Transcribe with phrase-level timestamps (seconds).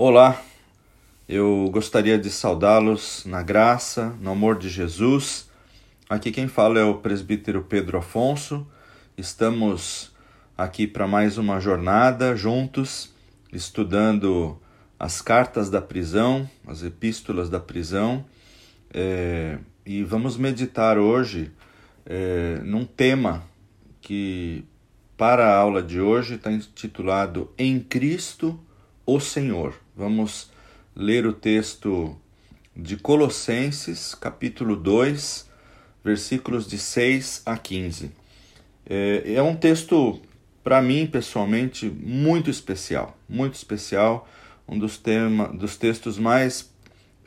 [0.00, 0.40] Olá,
[1.28, 5.50] eu gostaria de saudá-los na graça, no amor de Jesus.
[6.08, 8.64] Aqui quem fala é o presbítero Pedro Afonso.
[9.16, 10.14] Estamos
[10.56, 13.12] aqui para mais uma jornada juntos,
[13.52, 14.56] estudando
[14.96, 18.24] as cartas da prisão, as epístolas da prisão,
[18.94, 21.50] é, e vamos meditar hoje
[22.06, 23.42] é, num tema
[24.00, 24.64] que,
[25.16, 28.60] para a aula de hoje, está intitulado Em Cristo
[29.04, 29.74] o Senhor.
[29.98, 30.48] Vamos
[30.94, 32.16] ler o texto
[32.76, 35.50] de Colossenses, capítulo 2,
[36.04, 38.12] versículos de 6 a 15.
[38.88, 40.22] É, é um texto,
[40.62, 43.18] para mim, pessoalmente, muito especial.
[43.28, 44.28] Muito especial.
[44.68, 46.72] Um dos, tema, dos textos mais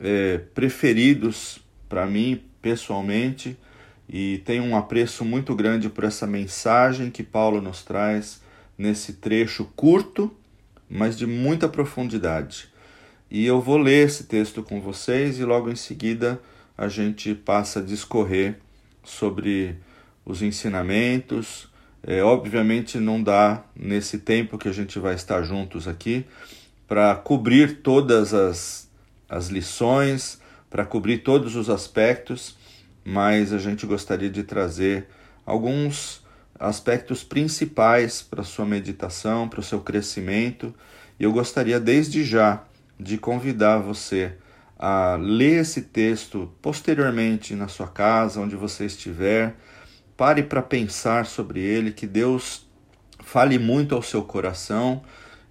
[0.00, 1.60] é, preferidos
[1.90, 3.54] para mim, pessoalmente.
[4.08, 8.40] E tenho um apreço muito grande por essa mensagem que Paulo nos traz
[8.78, 10.34] nesse trecho curto
[10.92, 12.68] mas de muita profundidade.
[13.30, 16.38] E eu vou ler esse texto com vocês e logo em seguida
[16.76, 18.58] a gente passa a discorrer
[19.02, 19.76] sobre
[20.22, 21.66] os ensinamentos.
[22.02, 26.26] É, obviamente não dá nesse tempo que a gente vai estar juntos aqui
[26.86, 28.90] para cobrir todas as,
[29.26, 32.54] as lições, para cobrir todos os aspectos,
[33.02, 35.06] mas a gente gostaria de trazer
[35.46, 36.21] alguns
[36.62, 40.72] aspectos principais para sua meditação, para o seu crescimento.
[41.18, 42.62] E eu gostaria desde já
[42.98, 44.32] de convidar você
[44.78, 49.56] a ler esse texto posteriormente na sua casa, onde você estiver.
[50.16, 52.66] Pare para pensar sobre ele, que Deus
[53.20, 55.02] fale muito ao seu coração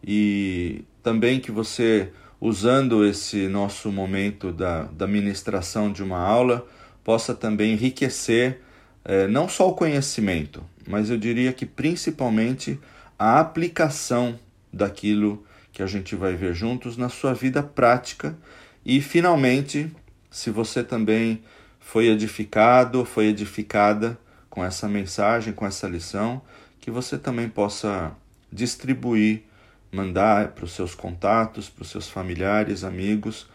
[0.05, 6.65] e também que você, usando esse nosso momento da, da ministração de uma aula,
[7.03, 8.61] possa também enriquecer
[9.03, 12.77] é, não só o conhecimento, mas eu diria que principalmente
[13.17, 14.37] a aplicação
[14.73, 18.37] daquilo que a gente vai ver juntos na sua vida prática.
[18.85, 19.89] E finalmente,
[20.29, 21.41] se você também
[21.79, 26.41] foi edificado, foi edificada com essa mensagem, com essa lição,
[26.81, 28.11] que você também possa
[28.51, 29.43] distribuir,
[29.93, 33.47] mandar para os seus contatos, para os seus familiares, amigos,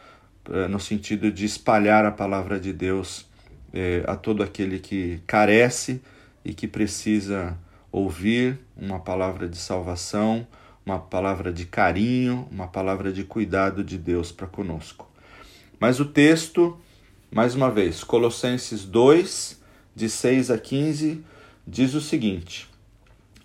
[0.51, 3.27] eh, no sentido de espalhar a palavra de Deus
[3.75, 6.01] eh, a todo aquele que carece
[6.47, 7.59] e que precisa
[7.91, 10.47] ouvir uma palavra de salvação,
[10.85, 15.11] uma palavra de carinho, uma palavra de cuidado de Deus para conosco.
[15.81, 16.79] Mas o texto,
[17.33, 19.61] mais uma vez, Colossenses 2,
[19.93, 21.25] de 6 a 15,
[21.67, 22.69] diz o seguinte: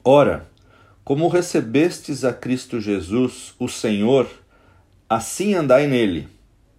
[0.03, 0.47] Ora,
[1.03, 4.29] como recebestes a Cristo Jesus, o Senhor,
[5.09, 6.27] assim andai nele,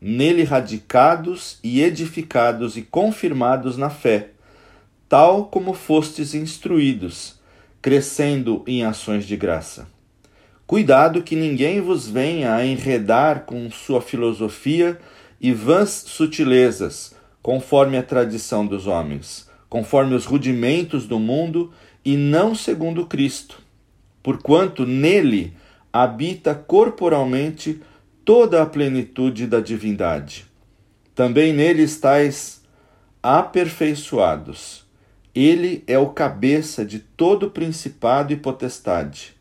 [0.00, 4.30] nele radicados e edificados e confirmados na fé
[5.12, 7.38] tal como fostes instruídos,
[7.82, 9.86] crescendo em ações de graça.
[10.66, 14.98] Cuidado que ninguém vos venha a enredar com sua filosofia
[15.38, 21.70] e vãs sutilezas, conforme a tradição dos homens, conforme os rudimentos do mundo
[22.02, 23.60] e não segundo Cristo,
[24.22, 25.52] porquanto nele
[25.92, 27.82] habita corporalmente
[28.24, 30.46] toda a plenitude da divindade.
[31.14, 32.62] Também nele estáis
[33.22, 34.81] aperfeiçoados
[35.34, 39.34] ele é o cabeça de todo principado e potestade.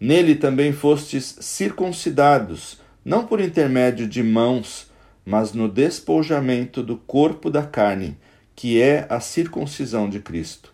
[0.00, 4.90] Nele também fostes circuncidados, não por intermédio de mãos,
[5.24, 8.16] mas no despojamento do corpo da carne,
[8.56, 10.72] que é a circuncisão de Cristo,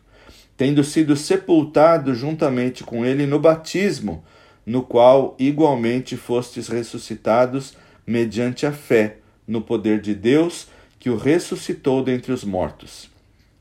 [0.57, 4.25] tendo sido sepultado juntamente com ele no batismo,
[4.65, 7.77] no qual igualmente fostes ressuscitados
[8.07, 13.14] mediante a fé no poder de Deus que o ressuscitou dentre os mortos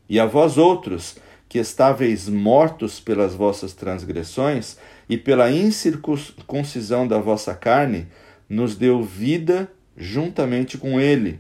[0.10, 4.78] e a vós outros, que estáveis mortos pelas vossas transgressões
[5.08, 8.08] e pela incircuncisão da vossa carne,
[8.50, 11.40] nos deu vida juntamente com ele,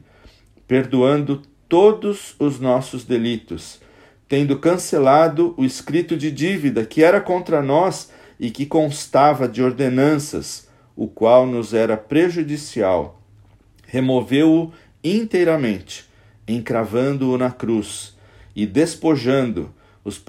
[0.67, 3.81] perdoando todos os nossos delitos,
[4.27, 10.67] tendo cancelado o escrito de dívida que era contra nós e que constava de ordenanças,
[10.95, 13.19] o qual nos era prejudicial.
[13.87, 14.71] Removeu-o
[15.03, 16.05] inteiramente,
[16.47, 18.12] encravando-o na cruz
[18.55, 19.73] e despojando
[20.03, 20.21] os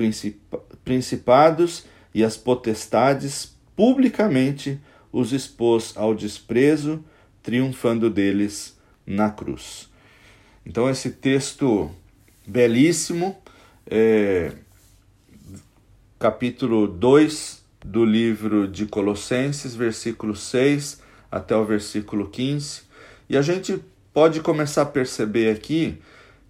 [0.84, 1.84] principados
[2.14, 4.80] e as potestades, publicamente
[5.12, 7.04] os expôs ao desprezo,
[7.42, 8.76] triunfando deles
[9.06, 9.88] na cruz.
[10.64, 11.90] Então, esse texto
[12.46, 13.36] belíssimo,
[13.86, 14.52] é,
[16.18, 22.82] capítulo 2 do livro de Colossenses, versículo 6 até o versículo 15,
[23.28, 23.78] e a gente
[24.12, 25.98] pode começar a perceber aqui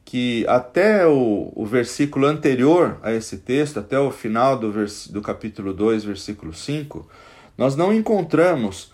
[0.04, 5.22] que até o, o versículo anterior a esse texto, até o final do, vers, do
[5.22, 7.08] capítulo 2, versículo 5,
[7.56, 8.92] nós não encontramos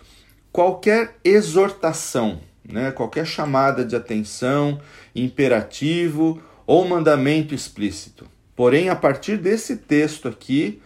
[0.51, 4.79] qualquer exortação, né, qualquer chamada de atenção,
[5.15, 8.25] imperativo ou mandamento explícito.
[8.55, 10.81] Porém, a partir desse texto aqui,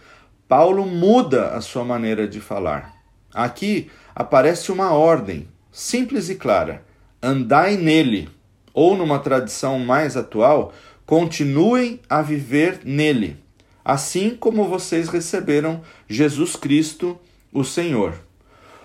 [0.48, 2.94] Paulo muda a sua maneira de falar.
[3.34, 6.82] Aqui aparece uma ordem simples e clara:
[7.22, 8.30] andai nele,
[8.76, 10.74] ou numa tradição mais atual,
[11.06, 13.38] continuem a viver nele,
[13.82, 17.18] assim como vocês receberam Jesus Cristo,
[17.50, 18.20] o Senhor.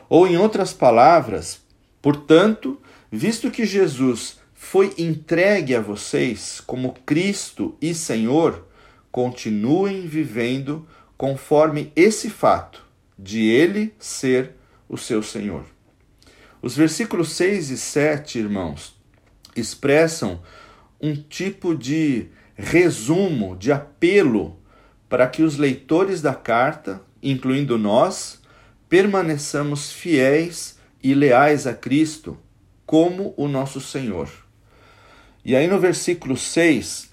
[0.07, 1.59] Ou, em outras palavras,
[2.01, 2.79] portanto,
[3.11, 8.65] visto que Jesus foi entregue a vocês como Cristo e Senhor,
[9.11, 10.87] continuem vivendo
[11.17, 12.81] conforme esse fato
[13.19, 14.51] de Ele ser
[14.87, 15.65] o seu Senhor.
[16.61, 19.00] Os versículos 6 e 7, irmãos,
[19.55, 20.41] expressam
[20.99, 24.57] um tipo de resumo, de apelo
[25.09, 28.41] para que os leitores da carta, incluindo nós,
[28.87, 32.37] permaneçamos fiéis e leais a Cristo
[32.85, 34.29] como o nosso Senhor.
[35.43, 37.09] E aí no versículo 6,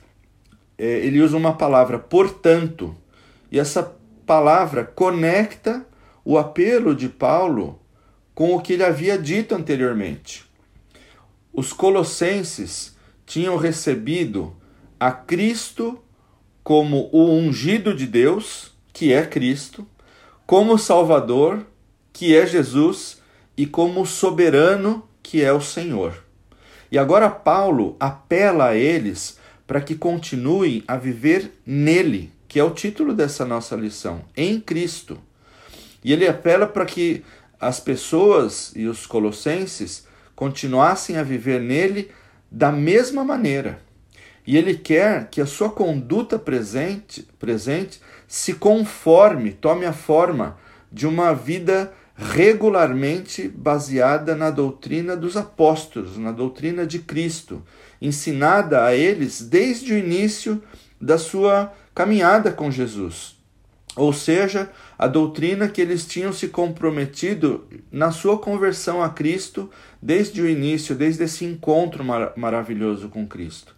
[0.76, 2.96] é, ele usa uma palavra, portanto,
[3.50, 3.96] e essa
[4.26, 5.87] palavra conecta
[6.25, 7.81] o apelo de Paulo
[8.34, 10.47] com o que ele havia dito anteriormente.
[11.52, 12.96] Os colossenses
[13.26, 14.56] tinham recebido
[14.98, 16.02] a Cristo
[16.62, 19.86] como o ungido de Deus, que é Cristo,
[20.46, 21.66] como Salvador,
[22.12, 23.22] que é Jesus,
[23.56, 26.24] e como soberano, que é o Senhor.
[26.90, 32.70] E agora Paulo apela a eles para que continuem a viver nele, que é o
[32.70, 35.18] título dessa nossa lição, em Cristo.
[36.02, 37.22] E ele apela para que
[37.60, 40.07] as pessoas e os colossenses
[40.38, 42.12] continuassem a viver nele
[42.49, 43.81] da mesma maneira.
[44.46, 50.56] E ele quer que a sua conduta presente, presente se conforme, tome a forma
[50.93, 57.61] de uma vida regularmente baseada na doutrina dos apóstolos, na doutrina de Cristo,
[58.00, 60.62] ensinada a eles desde o início
[61.00, 63.37] da sua caminhada com Jesus.
[63.96, 69.69] Ou seja, a doutrina que eles tinham se comprometido na sua conversão a Cristo
[70.00, 73.74] desde o início, desde esse encontro mar maravilhoso com Cristo.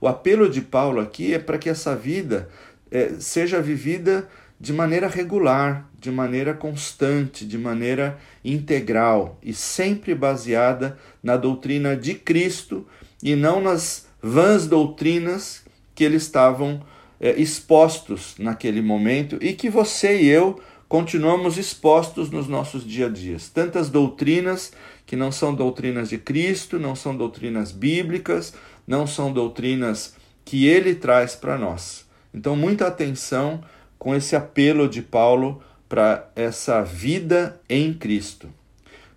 [0.00, 2.48] O apelo de Paulo aqui é para que essa vida
[2.90, 4.28] é, seja vivida
[4.60, 12.14] de maneira regular, de maneira constante, de maneira integral e sempre baseada na doutrina de
[12.14, 12.86] Cristo
[13.22, 15.62] e não nas vãs doutrinas
[15.94, 16.82] que eles estavam
[17.20, 23.08] é, expostos naquele momento e que você e eu continuamos expostos nos nossos dia a
[23.08, 23.48] dias.
[23.48, 24.72] Tantas doutrinas
[25.06, 28.54] que não são doutrinas de Cristo, não são doutrinas bíblicas,
[28.86, 32.06] não são doutrinas que ele traz para nós.
[32.32, 33.62] Então, muita atenção
[33.98, 38.50] com esse apelo de Paulo para essa vida em Cristo.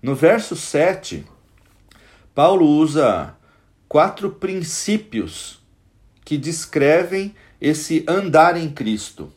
[0.02, 1.26] No verso 7,
[2.36, 3.36] Paulo usa
[3.88, 5.60] quatro princípios
[6.24, 9.34] que descrevem esse andar em Cristo.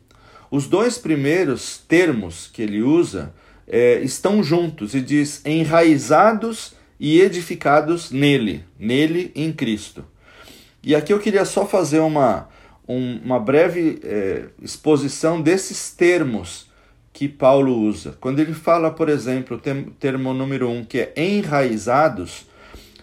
[0.50, 3.32] Os dois primeiros termos que ele usa
[3.70, 10.04] é, estão juntos e diz enraizados e edificados nele, nele em Cristo.
[10.82, 12.48] E aqui eu queria só fazer uma,
[12.86, 16.68] um, uma breve é, exposição desses termos
[17.12, 18.16] que Paulo usa.
[18.20, 22.46] Quando ele fala, por exemplo, o termo número um, que é enraizados,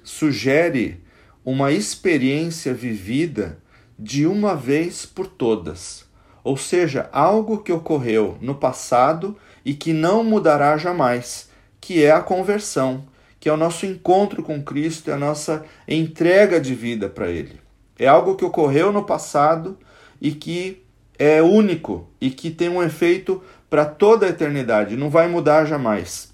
[0.03, 1.01] sugere
[1.45, 3.57] uma experiência vivida
[3.97, 6.05] de uma vez por todas,
[6.43, 9.35] ou seja, algo que ocorreu no passado
[9.67, 11.49] e que não mudará jamais,
[11.81, 13.03] que é a conversão,
[13.37, 17.59] que é o nosso encontro com Cristo, é a nossa entrega de vida para Ele.
[17.99, 19.77] É algo que ocorreu no passado
[20.21, 20.81] e que
[21.19, 26.33] é único e que tem um efeito para toda a eternidade, não vai mudar jamais.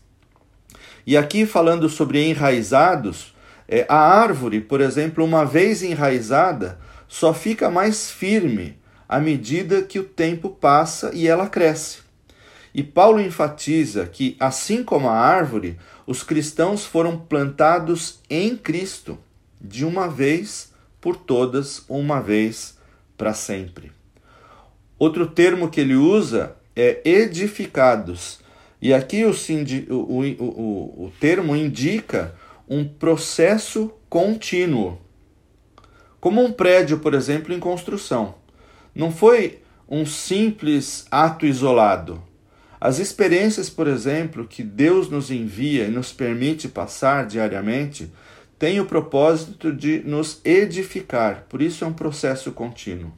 [1.03, 3.33] E aqui falando sobre enraizados,
[3.67, 8.77] é, a árvore, por exemplo, uma vez enraizada, só fica mais firme
[9.09, 12.02] à medida que o tempo passa e ela cresce.
[12.73, 15.77] E Paulo enfatiza que, assim como a árvore,
[16.07, 19.17] os cristãos foram plantados em Cristo,
[19.61, 22.77] de uma vez por todas, uma vez
[23.15, 23.91] para sempre.
[24.97, 28.39] Outro termo que ele usa é edificados.
[28.81, 29.31] E aqui o,
[29.89, 32.33] o, o, o termo indica
[32.67, 34.97] um processo contínuo.
[36.19, 38.35] Como um prédio, por exemplo, em construção.
[38.95, 42.21] Não foi um simples ato isolado.
[42.83, 48.11] As experiências, por exemplo, que Deus nos envia e nos permite passar diariamente,
[48.59, 53.13] têm o propósito de nos edificar, por isso é um processo contínuo.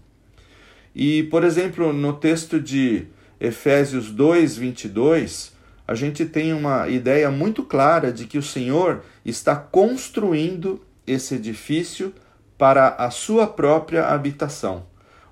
[0.93, 3.07] E, por exemplo, no texto de
[3.39, 5.53] Efésios 2, 22,
[5.87, 12.13] a gente tem uma ideia muito clara de que o Senhor está construindo esse edifício
[12.55, 14.85] para a sua própria habitação.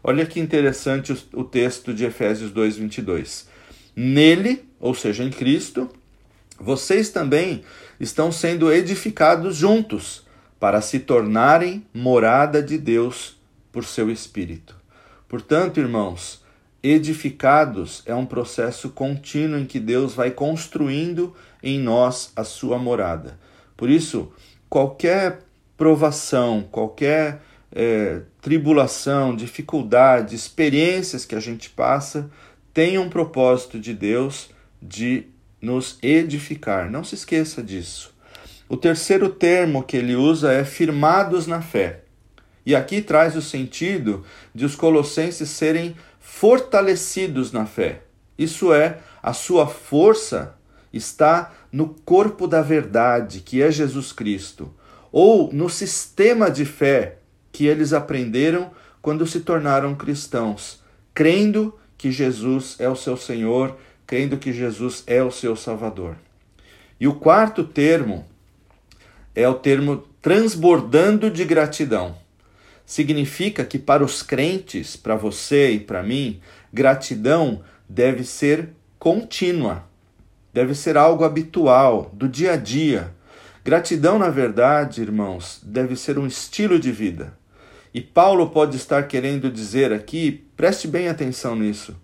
[0.03, 3.53] Olha que interessante o texto de Efésios 2:22.
[3.95, 5.89] Nele, ou seja, em Cristo,
[6.59, 7.63] vocês também
[8.00, 10.23] estão sendo edificados juntos
[10.59, 13.38] para se tornarem morada de Deus
[13.71, 14.75] por seu espírito.
[15.27, 16.43] Portanto, irmãos,
[16.81, 23.39] edificados é um processo contínuo em que Deus vai construindo em nós a sua morada.
[23.75, 24.31] Por isso,
[24.69, 25.39] qualquer
[25.77, 32.29] provação, qualquer é, tribulação, dificuldade, experiências que a gente passa,
[32.73, 34.49] tem um propósito de Deus
[34.81, 35.27] de
[35.61, 36.89] nos edificar.
[36.89, 38.13] Não se esqueça disso.
[38.67, 42.01] O terceiro termo que ele usa é firmados na fé.
[42.65, 44.25] E aqui traz o sentido
[44.55, 48.01] de os colossenses serem fortalecidos na fé.
[48.37, 50.55] Isso é, a sua força
[50.91, 54.73] está no corpo da verdade, que é Jesus Cristo,
[55.11, 57.17] ou no sistema de fé
[57.51, 60.81] que eles aprenderam quando se tornaram cristãos,
[61.13, 66.15] crendo que Jesus é o seu Senhor, crendo que Jesus é o seu Salvador.
[67.00, 68.25] E o quarto termo
[69.35, 72.23] é o termo transbordando de gratidão
[72.85, 76.39] significa que para os crentes, para você e para mim,
[76.71, 78.69] gratidão deve ser
[79.00, 79.83] contínua,
[80.53, 83.13] deve ser algo habitual, do dia a dia.
[83.63, 87.33] Gratidão, na verdade, irmãos, deve ser um estilo de vida.
[87.93, 91.95] E Paulo pode estar querendo dizer aqui, preste bem atenção nisso.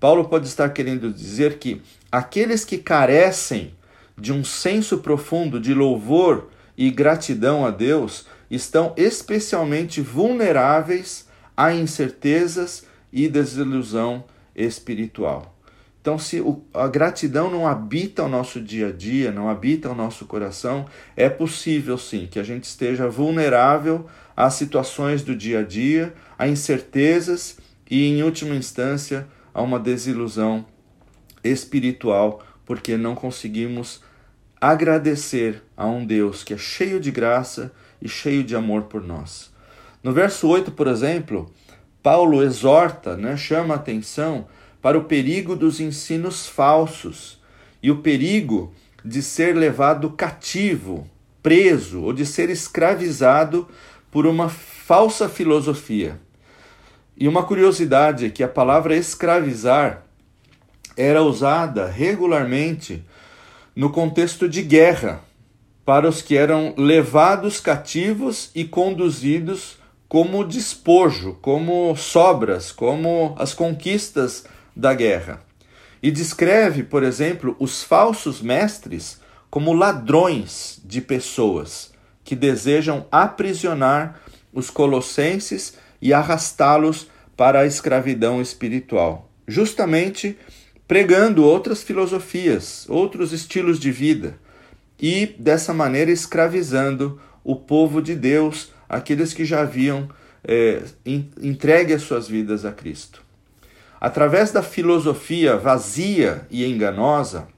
[0.00, 3.74] Paulo pode estar querendo dizer que aqueles que carecem
[4.16, 12.86] de um senso profundo de louvor e gratidão a Deus estão especialmente vulneráveis a incertezas
[13.12, 14.24] e desilusão
[14.54, 15.53] espiritual.
[16.04, 16.44] Então, se
[16.74, 20.84] a gratidão não habita o nosso dia a dia, não habita o nosso coração,
[21.16, 24.06] é possível sim que a gente esteja vulnerável
[24.36, 27.56] às situações do dia a dia, a incertezas
[27.90, 30.66] e, em última instância, a uma desilusão
[31.42, 34.02] espiritual, porque não conseguimos
[34.60, 39.50] agradecer a um Deus que é cheio de graça e cheio de amor por nós.
[40.02, 41.50] No verso 8, por exemplo,
[42.02, 44.46] Paulo exorta, né, chama a atenção
[44.84, 47.40] para o perigo dos ensinos falsos
[47.82, 48.70] e o perigo
[49.02, 51.08] de ser levado cativo,
[51.42, 53.66] preso ou de ser escravizado
[54.10, 56.20] por uma falsa filosofia.
[57.16, 60.04] E uma curiosidade é que a palavra escravizar
[60.94, 63.02] era usada regularmente
[63.74, 65.22] no contexto de guerra,
[65.82, 74.44] para os que eram levados cativos e conduzidos como despojo, como sobras, como as conquistas
[74.74, 75.42] da guerra.
[76.02, 84.20] E descreve, por exemplo, os falsos mestres como ladrões de pessoas que desejam aprisionar
[84.52, 90.36] os colossenses e arrastá-los para a escravidão espiritual, justamente
[90.86, 94.38] pregando outras filosofias, outros estilos de vida
[95.00, 100.08] e dessa maneira escravizando o povo de Deus, aqueles que já haviam
[100.46, 100.82] é,
[101.40, 103.23] entregue as suas vidas a Cristo.
[104.04, 107.48] Através da filosofia vazia e enganosa,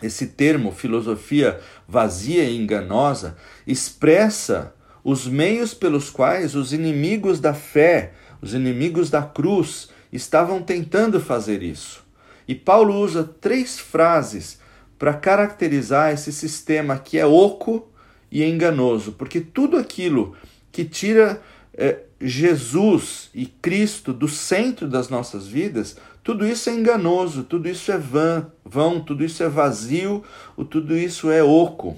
[0.00, 3.36] esse termo filosofia vazia e enganosa
[3.66, 11.18] expressa os meios pelos quais os inimigos da fé, os inimigos da cruz, estavam tentando
[11.18, 12.06] fazer isso.
[12.46, 14.60] E Paulo usa três frases
[15.00, 17.90] para caracterizar esse sistema que é oco
[18.30, 20.36] e enganoso, porque tudo aquilo
[20.70, 21.42] que tira
[21.74, 27.90] é, Jesus e Cristo do centro das nossas vidas, tudo isso é enganoso, tudo isso
[27.92, 30.22] é vã, vão, tudo isso é vazio,
[30.68, 31.96] tudo isso é oco.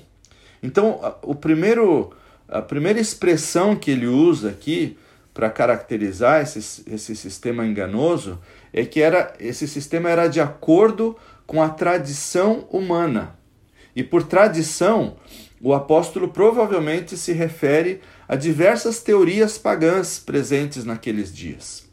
[0.62, 2.12] Então, o primeiro,
[2.48, 4.96] a primeira expressão que ele usa aqui
[5.32, 8.38] para caracterizar esse, esse sistema enganoso
[8.72, 13.34] é que era, esse sistema era de acordo com a tradição humana.
[13.96, 15.16] E por tradição,
[15.60, 18.00] o apóstolo provavelmente se refere
[18.30, 21.90] a diversas teorias pagãs presentes naqueles dias.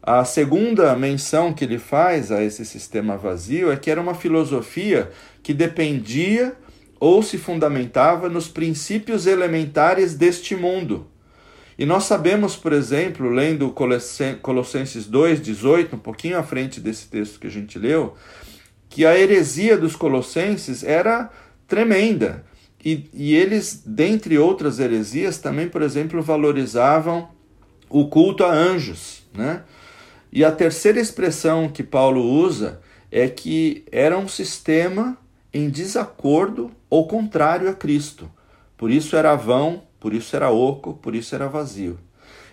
[0.00, 5.10] A segunda menção que ele faz a esse sistema vazio é que era uma filosofia
[5.42, 6.54] que dependia
[7.00, 11.08] ou se fundamentava nos princípios elementares deste mundo.
[11.76, 17.48] E nós sabemos, por exemplo, lendo Colossenses 2,18, um pouquinho à frente desse texto que
[17.48, 18.14] a gente leu,
[18.88, 21.28] que a heresia dos colossenses era
[21.66, 22.44] tremenda.
[22.84, 27.28] E, e eles, dentre outras heresias, também, por exemplo, valorizavam
[27.88, 29.24] o culto a anjos.
[29.34, 29.62] Né?
[30.32, 32.80] E a terceira expressão que Paulo usa
[33.10, 35.16] é que era um sistema
[35.52, 38.30] em desacordo ou contrário a Cristo.
[38.76, 41.98] Por isso era vão, por isso era oco, por isso era vazio.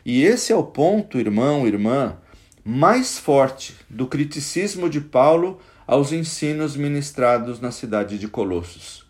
[0.05, 2.17] E esse é o ponto, irmão, irmã,
[2.63, 9.02] mais forte do criticismo de Paulo aos ensinos ministrados na cidade de Colossos.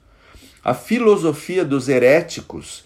[0.64, 2.86] A filosofia dos heréticos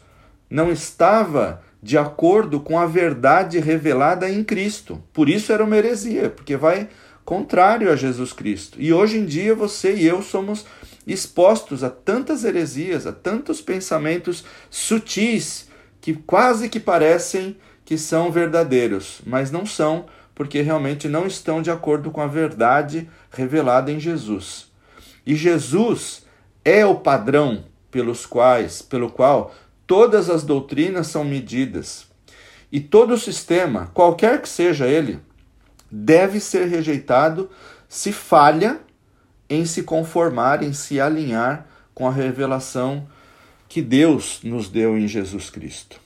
[0.49, 5.01] não estava de acordo com a verdade revelada em Cristo.
[5.13, 6.89] Por isso era uma heresia, porque vai
[7.23, 8.81] contrário a Jesus Cristo.
[8.81, 10.65] E hoje em dia você e eu somos
[11.05, 15.67] expostos a tantas heresias, a tantos pensamentos sutis
[16.01, 21.69] que quase que parecem que são verdadeiros, mas não são, porque realmente não estão de
[21.69, 24.67] acordo com a verdade revelada em Jesus.
[25.25, 26.26] E Jesus
[26.67, 29.55] é o padrão pelos quais, pelo qual
[29.87, 32.05] todas as doutrinas são medidas.
[32.69, 35.21] E todo sistema, qualquer que seja ele,
[35.89, 37.49] deve ser rejeitado
[37.87, 38.81] se falha
[39.49, 43.07] em se conformar, em se alinhar com a revelação
[43.69, 46.01] que Deus nos deu em Jesus Cristo.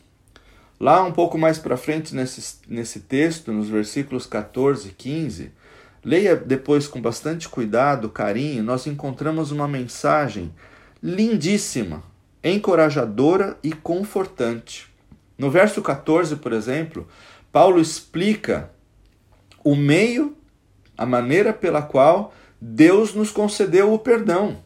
[0.80, 5.52] Lá um pouco mais para frente nesse, nesse texto, nos versículos 14 e 15,
[6.04, 10.54] leia depois com bastante cuidado, carinho, nós encontramos uma mensagem
[11.02, 12.04] lindíssima,
[12.44, 14.92] encorajadora e confortante.
[15.38, 17.08] No verso 14, por exemplo,
[17.52, 18.72] Paulo explica
[19.64, 20.36] o meio,
[20.98, 24.64] a maneira pela qual Deus nos concedeu o perdão.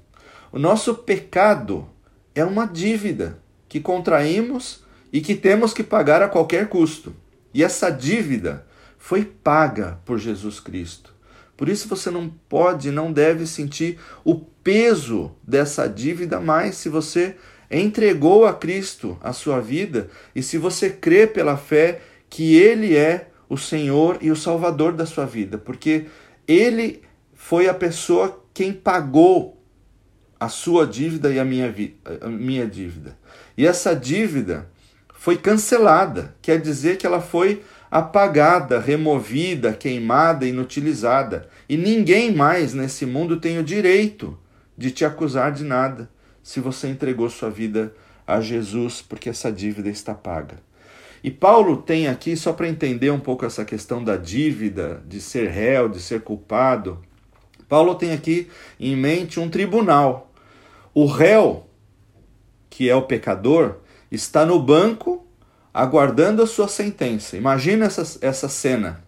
[0.51, 1.87] O nosso pecado
[2.33, 3.39] é uma dívida
[3.69, 7.15] que contraímos e que temos que pagar a qualquer custo.
[7.53, 11.14] E essa dívida foi paga por Jesus Cristo.
[11.57, 17.35] Por isso você não pode, não deve sentir o peso dessa dívida mais se você
[17.69, 23.29] entregou a Cristo a sua vida e se você crê pela fé que Ele é
[23.47, 26.05] o Senhor e o Salvador da sua vida, porque
[26.47, 27.01] Ele
[27.33, 29.61] foi a pessoa quem pagou
[30.39, 31.73] a sua dívida e a minha,
[32.21, 33.17] a minha dívida.
[33.57, 34.69] E essa dívida
[35.13, 37.63] foi cancelada, quer dizer que ela foi
[37.95, 41.47] apagada, removida, queimada, inutilizada.
[41.69, 44.37] E ninguém mais nesse mundo tem o direito
[44.77, 46.09] de te acusar de nada
[46.43, 47.95] se você entregou sua vida
[48.27, 50.57] a Jesus, porque essa dívida está paga.
[51.23, 55.47] E Paulo tem aqui, só para entender um pouco essa questão da dívida, de ser
[55.47, 57.01] réu, de ser culpado,
[57.69, 60.33] Paulo tem aqui em mente um tribunal.
[60.93, 61.65] O réu,
[62.69, 63.77] que é o pecador,
[64.11, 65.24] está no banco
[65.75, 67.35] aguardando a sua sentença.
[67.35, 69.03] Imagina essa, essa cena.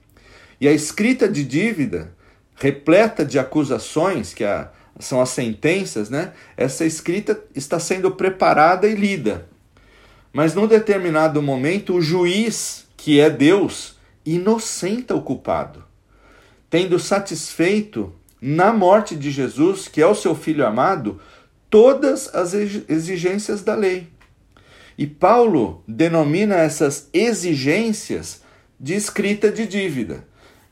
[0.60, 2.12] E a escrita de dívida,
[2.56, 6.34] repleta de acusações, que a, são as sentenças, né?
[6.58, 9.48] Essa escrita está sendo preparada e lida.
[10.34, 15.86] Mas num determinado momento, o juiz, que é Deus, inocenta o culpado,
[16.70, 21.22] tendo satisfeito na morte de Jesus, que é o seu filho amado,
[21.70, 24.10] todas as exigências da lei.
[24.98, 28.42] E Paulo denomina essas exigências
[28.80, 30.26] de escrita de dívida.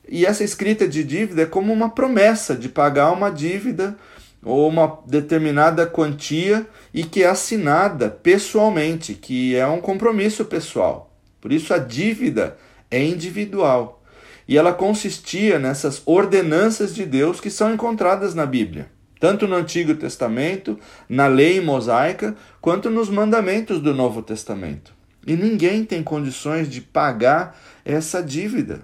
[0.08, 3.96] E essa escrita de dívida é como uma promessa de pagar uma dívida
[4.42, 11.12] ou uma determinada quantia e que é assinada pessoalmente, que é um compromisso pessoal.
[11.40, 12.56] Por isso a dívida
[12.90, 14.02] é individual.
[14.48, 19.94] E ela consistia nessas ordenanças de Deus que são encontradas na Bíblia, tanto no Antigo
[19.94, 24.94] Testamento, na lei mosaica, quanto nos mandamentos do Novo Testamento.
[25.26, 28.82] E ninguém tem condições de pagar essa dívida.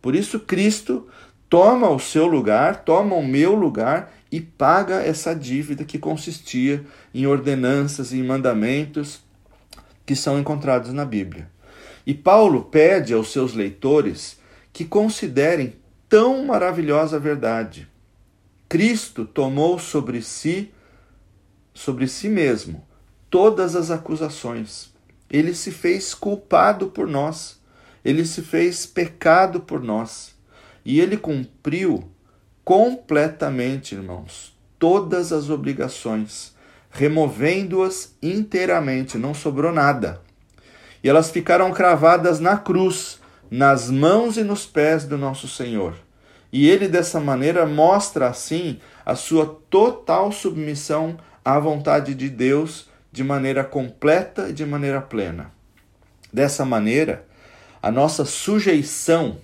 [0.00, 1.08] Por isso, Cristo
[1.48, 6.84] toma o seu lugar, toma o meu lugar e paga essa dívida que consistia
[7.14, 9.22] em ordenanças e mandamentos
[10.06, 11.48] que são encontrados na Bíblia.
[12.06, 14.38] E Paulo pede aos seus leitores
[14.72, 15.74] que considerem
[16.08, 17.88] tão maravilhosa verdade.
[18.68, 20.72] Cristo tomou sobre si,
[21.72, 22.86] sobre si mesmo,
[23.30, 24.92] todas as acusações.
[25.30, 27.60] Ele se fez culpado por nós.
[28.04, 30.34] Ele se fez pecado por nós.
[30.84, 32.10] E ele cumpriu
[32.64, 36.54] completamente, irmãos, todas as obrigações,
[36.90, 40.20] removendo-as inteiramente, não sobrou nada.
[41.02, 46.03] E elas ficaram cravadas na cruz nas mãos e nos pés do nosso Senhor.
[46.54, 53.24] E ele, dessa maneira, mostra assim a sua total submissão à vontade de Deus de
[53.24, 55.50] maneira completa e de maneira plena.
[56.32, 57.26] Dessa maneira,
[57.82, 59.38] a nossa sujeição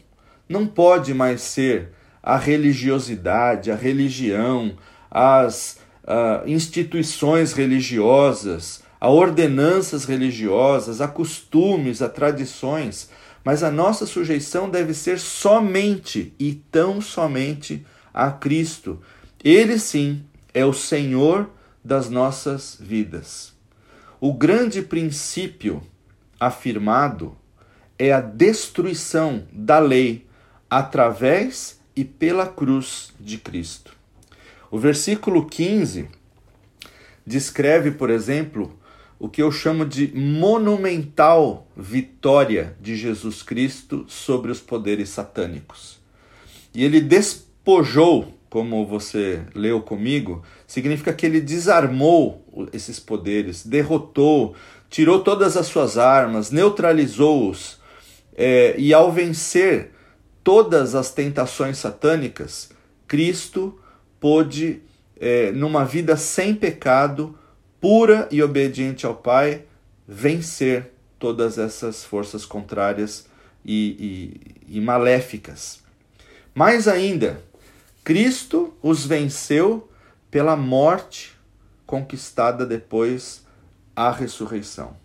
[0.49, 1.89] não pode mais ser
[2.23, 4.77] a religiosidade, a religião,
[5.11, 13.11] as uh, instituições religiosas, a ordenanças religiosas, a costumes, a tradições,
[13.45, 19.01] mas a nossa sujeição deve ser somente e tão somente a Cristo.
[19.43, 21.49] Ele sim é o Senhor
[21.83, 23.53] das nossas vidas.
[24.21, 25.83] O grande princípio
[26.39, 27.37] afirmado
[27.99, 30.27] é a destruição da lei
[30.69, 33.97] através e pela cruz de Cristo.
[34.71, 36.09] O versículo 15
[37.27, 38.79] descreve, por exemplo,
[39.21, 45.99] o que eu chamo de monumental vitória de Jesus Cristo sobre os poderes satânicos.
[46.75, 54.57] E ele despojou, como você leu comigo, significa que ele desarmou esses poderes, derrotou,
[54.89, 57.79] tirou todas as suas armas, neutralizou-os,
[58.35, 59.91] é, e ao vencer
[60.43, 62.71] todas as tentações satânicas,
[63.07, 63.79] Cristo
[64.19, 64.81] pôde,
[65.21, 67.39] é, numa vida sem pecado,
[67.81, 69.65] pura e obediente ao Pai,
[70.07, 73.27] vencer todas essas forças contrárias
[73.65, 75.81] e, e, e maléficas.
[76.55, 77.43] Mais ainda,
[78.03, 79.89] Cristo os venceu
[80.31, 81.33] pela morte
[81.87, 83.45] conquistada depois
[83.95, 84.97] a ressurreição.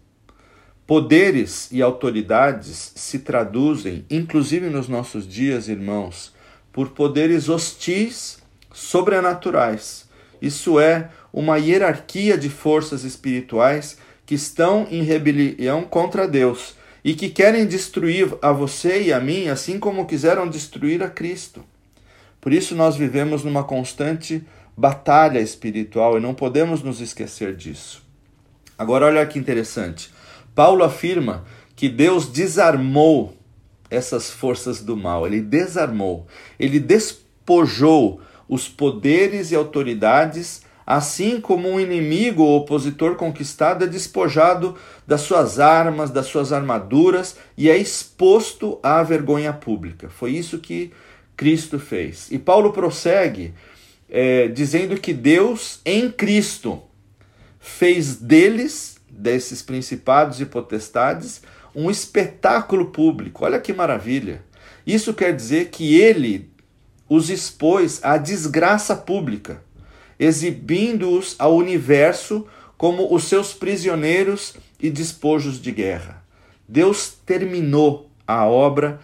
[0.87, 6.33] Poderes e autoridades se traduzem, inclusive nos nossos dias, irmãos,
[6.71, 8.37] por poderes hostis
[8.71, 10.07] sobrenaturais.
[10.41, 17.29] Isso é uma hierarquia de forças espirituais que estão em rebelião contra Deus e que
[17.29, 21.61] querem destruir a você e a mim, assim como quiseram destruir a Cristo.
[22.39, 28.01] Por isso nós vivemos numa constante batalha espiritual e não podemos nos esquecer disso.
[28.77, 30.13] Agora olha que interessante.
[30.55, 31.43] Paulo afirma
[31.75, 33.35] que Deus desarmou
[33.89, 41.79] essas forças do mal, ele desarmou, ele despojou os poderes e autoridades, assim como um
[41.79, 44.75] inimigo ou opositor conquistado é despojado
[45.07, 50.09] das suas armas, das suas armaduras e é exposto à vergonha pública.
[50.09, 50.91] Foi isso que
[51.35, 52.29] Cristo fez.
[52.31, 53.53] E Paulo prossegue
[54.09, 56.81] é, dizendo que Deus em Cristo
[57.59, 61.41] fez deles, desses principados e potestades,
[61.73, 63.43] um espetáculo público.
[63.43, 64.43] Olha que maravilha!
[64.85, 66.49] Isso quer dizer que ele
[67.09, 69.61] os expôs à desgraça pública,
[70.19, 72.45] exibindo-os ao universo
[72.77, 76.23] como os seus prisioneiros e despojos de guerra.
[76.67, 78.99] Deus terminou a obra,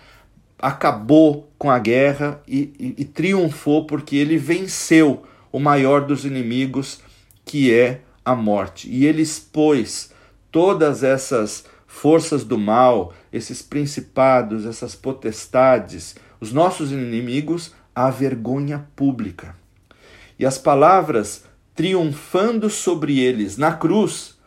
[0.60, 7.02] acabou com a guerra e, e, e triunfou porque ele venceu o maior dos inimigos,
[7.46, 8.90] que é a morte.
[8.90, 10.12] E ele expôs
[10.52, 19.61] todas essas forças do mal, esses principados, essas potestades, os nossos inimigos à vergonha pública.
[20.42, 21.44] E as palavras
[21.76, 24.40] triunfando sobre eles na cruz,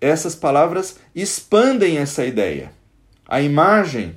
[0.00, 2.72] essas palavras expandem essa ideia.
[3.28, 4.16] A imagem,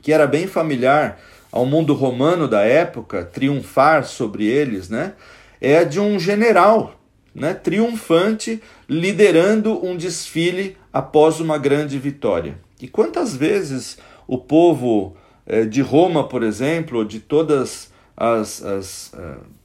[0.00, 1.20] que era bem familiar
[1.52, 5.12] ao mundo romano da época, triunfar sobre eles, né,
[5.60, 6.98] é a de um general
[7.34, 12.58] né, triunfante, liderando um desfile após uma grande vitória.
[12.80, 19.61] E quantas vezes o povo eh, de Roma, por exemplo, de todas as, as uh,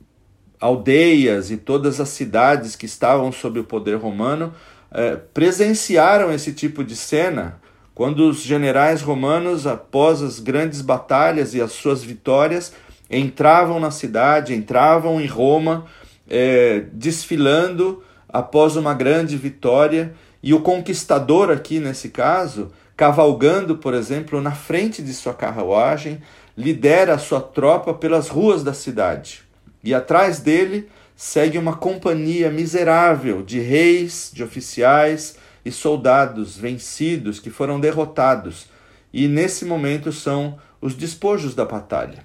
[0.59, 4.53] aldeias e todas as cidades que estavam sob o poder romano
[4.91, 7.59] uh, presenciaram esse tipo de cena
[7.97, 12.71] quando os generais romanos, após as grandes batalhas e as suas vitórias,
[13.09, 15.87] entravam na cidade, entravam em Roma,
[16.29, 24.39] eh, desfilando após uma grande vitória, e o conquistador, aqui nesse caso, cavalgando, por exemplo,
[24.39, 26.21] na frente de sua carruagem,
[26.55, 29.46] lidera a sua tropa pelas ruas da cidade.
[29.83, 35.35] E atrás dele segue uma companhia miserável de reis, de oficiais
[35.65, 38.67] e soldados vencidos que foram derrotados.
[39.11, 42.23] E nesse momento são os despojos da batalha.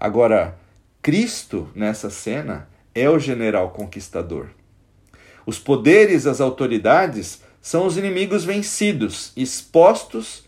[0.00, 0.58] Agora,
[1.02, 4.48] Cristo, nessa cena, é o general conquistador.
[5.46, 10.44] Os poderes, as autoridades são os inimigos vencidos, expostos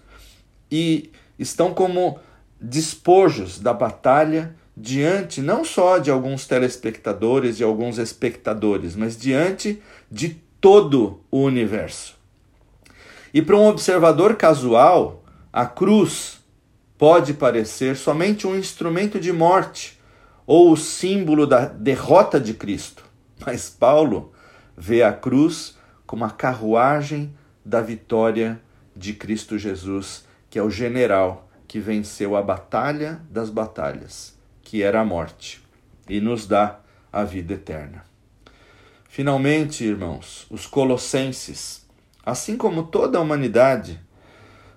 [0.70, 2.18] e estão como
[2.61, 10.41] despojos da batalha diante não só de alguns telespectadores e alguns espectadores, mas diante de
[10.61, 12.17] todo o universo.
[13.33, 16.41] E para um observador casual, a cruz
[16.99, 19.99] pode parecer somente um instrumento de morte
[20.47, 23.05] ou o símbolo da derrota de Cristo.
[23.45, 24.33] Mas Paulo
[24.77, 27.35] vê a cruz como a carruagem
[27.65, 28.61] da vitória
[28.95, 34.36] de Cristo Jesus, que é o general que venceu a batalha das batalhas,
[34.66, 35.62] que era a morte,
[36.09, 36.81] e nos dá
[37.12, 38.05] a vida eterna.
[39.09, 41.87] Finalmente, irmãos, os colossenses,
[42.24, 44.00] assim como toda a humanidade,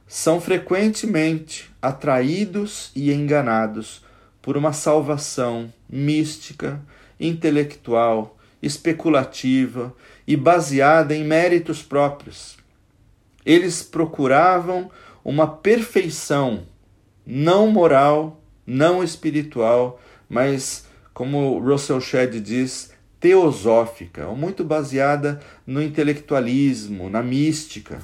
[0.07, 4.05] são frequentemente atraídos e enganados
[4.43, 6.79] por uma salvação mística,
[7.19, 9.95] intelectual especulativa
[10.27, 12.57] e baseada em méritos próprios.
[13.43, 14.91] Eles procuravam
[15.25, 16.67] uma perfeição
[17.25, 18.38] não moral,
[18.69, 27.99] não espiritual, mas, como Russell Shedd diz, teosófica, ou muito baseada no intelectualismo, na mística.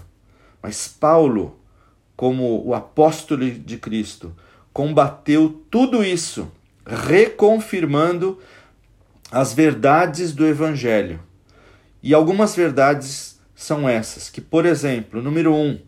[0.62, 1.58] Mas Paulo,
[2.18, 4.36] como o apóstolo de Cristo,
[4.74, 6.52] combateu tudo isso,
[6.86, 8.40] reconfirmando
[9.32, 11.20] as verdades do Evangelho.
[12.02, 15.80] E algumas verdades são essas, que, por exemplo, número um,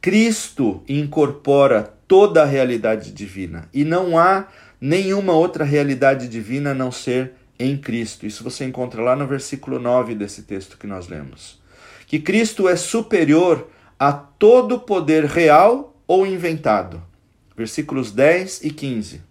[0.00, 4.46] Cristo incorpora toda a realidade divina e não há
[4.78, 8.26] nenhuma outra realidade divina a não ser em Cristo.
[8.26, 11.58] Isso você encontra lá no versículo 9 desse texto que nós lemos.
[12.06, 13.66] Que Cristo é superior
[13.98, 17.02] a todo poder real ou inventado.
[17.56, 19.22] Versículos 10 e 15.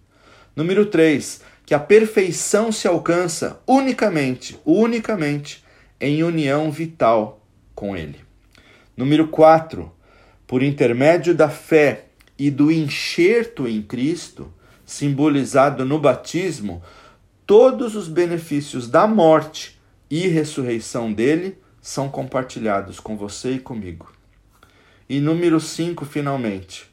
[0.56, 5.62] Número 3, que a perfeição se alcança unicamente, unicamente
[6.00, 8.18] em união vital com ele.
[8.96, 9.88] Número 4,
[10.48, 12.06] por intermédio da fé
[12.44, 14.52] e do enxerto em Cristo,
[14.84, 16.82] simbolizado no batismo,
[17.46, 24.12] todos os benefícios da morte e ressurreição dele são compartilhados com você e comigo.
[25.08, 26.90] E número 5, finalmente,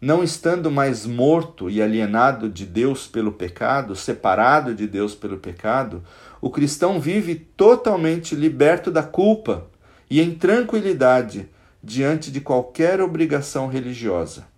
[0.00, 6.04] não estando mais morto e alienado de Deus pelo pecado, separado de Deus pelo pecado,
[6.40, 9.66] o cristão vive totalmente liberto da culpa
[10.08, 11.48] e em tranquilidade
[11.82, 14.51] diante de qualquer obrigação religiosa.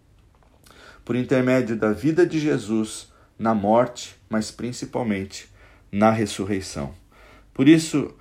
[1.05, 5.49] Por intermédio da vida de Jesus na morte, mas principalmente
[5.90, 6.95] na ressurreição.
[7.53, 8.14] Por isso,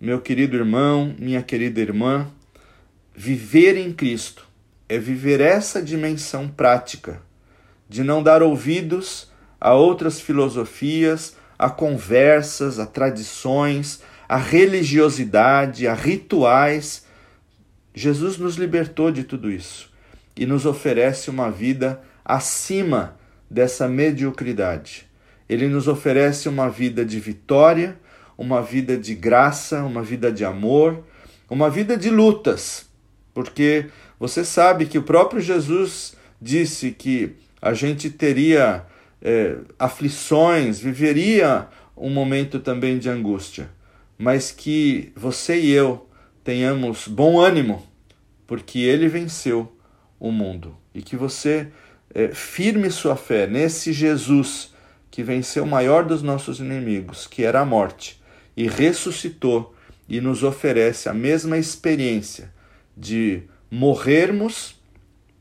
[0.00, 2.26] meu querido irmão, minha querida irmã,
[3.14, 4.46] viver em Cristo
[4.88, 7.20] é viver essa dimensão prática
[7.88, 17.04] de não dar ouvidos a outras filosofias, a conversas, a tradições, a religiosidade, a rituais
[17.94, 19.90] Jesus nos libertou de tudo isso
[20.36, 23.16] e nos oferece uma vida acima
[23.50, 25.06] dessa mediocridade.
[25.48, 27.98] Ele nos oferece uma vida de vitória,
[28.38, 31.04] uma vida de graça, uma vida de amor,
[31.48, 32.88] uma vida de lutas,
[33.34, 33.86] porque
[34.18, 38.86] você sabe que o próprio Jesus disse que a gente teria
[39.20, 43.68] é, aflições, viveria um momento também de angústia,
[44.16, 46.08] mas que você e eu
[46.44, 47.86] tenhamos bom ânimo,
[48.46, 49.70] porque ele venceu
[50.18, 50.76] o mundo.
[50.94, 51.68] E que você
[52.14, 54.74] é, firme sua fé nesse Jesus
[55.10, 58.20] que venceu o maior dos nossos inimigos, que era a morte,
[58.56, 59.74] e ressuscitou
[60.08, 62.52] e nos oferece a mesma experiência
[62.96, 64.74] de morrermos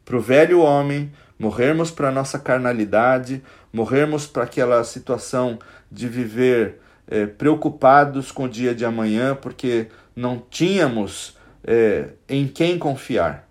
[0.06, 5.60] para o velho homem, morrermos para a nossa carnalidade, morrermos para aquela situação
[5.92, 12.78] de viver é, preocupados com o dia de amanhã, porque não tínhamos é, em quem
[12.78, 13.48] confiar.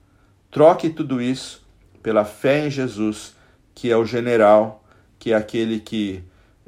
[0.51, 1.68] Troque tudo isso
[2.09, 3.37] pela fé em Jesus,
[3.75, 4.83] que é o general,
[5.19, 6.25] que é aquele que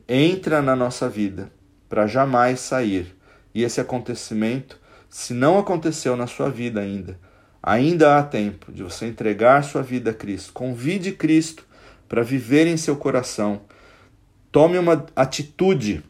[0.07, 1.50] entra na nossa vida
[1.88, 3.16] para jamais sair.
[3.55, 7.18] E esse acontecimento, se não aconteceu na sua vida ainda,
[7.62, 10.53] ainda há tempo de você entregar sua vida a Cristo.
[10.53, 11.64] Convide Cristo
[12.07, 13.62] para viver em seu coração.
[14.53, 16.03] Tome uma atitude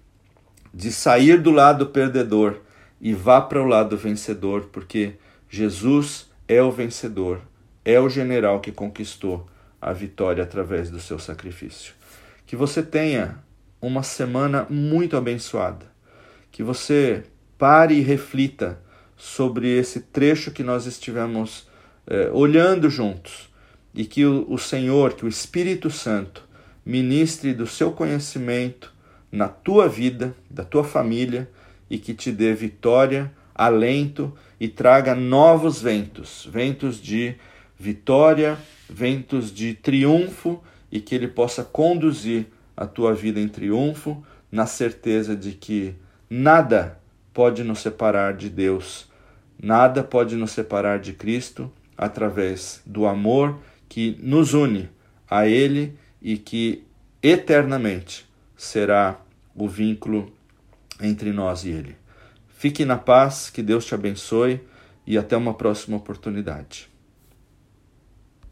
[0.75, 2.63] de sair do lado perdedor
[3.01, 5.13] e vá para o lado vencedor, porque
[5.49, 7.43] Jesus é o vencedor,
[7.85, 9.47] é o general que conquistou
[9.81, 11.95] a vitória através do seu sacrifício.
[12.47, 13.39] Que você tenha
[13.81, 15.87] uma semana muito abençoada.
[16.53, 17.25] Que você
[17.57, 18.79] pare e reflita
[19.17, 21.69] sobre esse trecho que nós estivemos
[22.07, 23.51] eh, olhando juntos
[23.95, 26.49] e que o, o Senhor, que o Espírito Santo,
[26.85, 28.93] ministre do seu conhecimento
[29.31, 31.49] na tua vida, da tua família
[31.89, 37.37] e que te dê vitória, alento e traga novos ventos ventos de
[37.81, 38.59] vitória,
[38.91, 40.63] ventos de triunfo
[40.93, 45.95] e que Ele possa conduzir a tua vida em triunfo, na certeza de que
[46.29, 47.01] nada
[47.33, 49.09] pode nos separar de Deus,
[49.59, 54.91] nada pode nos separar de Cristo através do amor que nos une
[55.29, 56.85] a Ele e que
[57.23, 59.19] eternamente será
[59.55, 60.31] o vínculo
[61.01, 61.97] entre nós e Ele.
[62.59, 64.61] Fique na paz, que Deus te abençoe
[65.07, 66.90] e até uma próxima oportunidade.